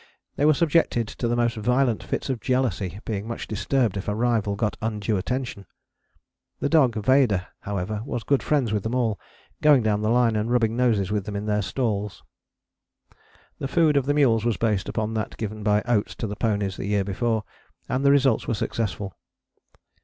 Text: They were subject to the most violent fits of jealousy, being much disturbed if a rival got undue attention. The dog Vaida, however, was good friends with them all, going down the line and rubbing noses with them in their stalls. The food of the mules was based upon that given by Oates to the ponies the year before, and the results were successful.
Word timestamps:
They 0.35 0.45
were 0.45 0.55
subject 0.55 0.93
to 1.19 1.27
the 1.27 1.35
most 1.35 1.55
violent 1.57 2.01
fits 2.01 2.27
of 2.31 2.41
jealousy, 2.41 2.99
being 3.05 3.27
much 3.27 3.47
disturbed 3.47 3.95
if 3.97 4.07
a 4.07 4.15
rival 4.15 4.55
got 4.55 4.75
undue 4.81 5.15
attention. 5.15 5.67
The 6.59 6.69
dog 6.69 6.95
Vaida, 6.95 7.49
however, 7.59 8.01
was 8.03 8.23
good 8.23 8.41
friends 8.41 8.73
with 8.73 8.81
them 8.81 8.95
all, 8.95 9.19
going 9.61 9.83
down 9.83 10.01
the 10.01 10.09
line 10.09 10.35
and 10.35 10.49
rubbing 10.49 10.75
noses 10.75 11.11
with 11.11 11.25
them 11.25 11.35
in 11.35 11.45
their 11.45 11.61
stalls. 11.61 12.23
The 13.59 13.67
food 13.67 13.95
of 13.95 14.07
the 14.07 14.15
mules 14.15 14.43
was 14.43 14.57
based 14.57 14.89
upon 14.89 15.13
that 15.13 15.37
given 15.37 15.61
by 15.61 15.83
Oates 15.83 16.15
to 16.15 16.25
the 16.25 16.35
ponies 16.35 16.77
the 16.77 16.87
year 16.87 17.03
before, 17.03 17.43
and 17.87 18.03
the 18.03 18.09
results 18.09 18.47
were 18.47 18.55
successful. 18.55 19.15